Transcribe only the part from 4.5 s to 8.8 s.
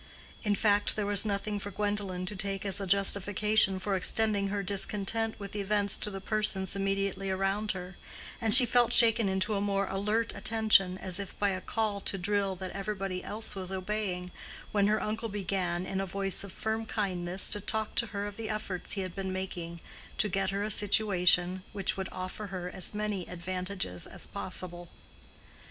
discontent with events to the persons immediately around her, and she